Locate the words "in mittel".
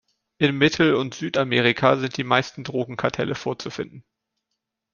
0.39-0.95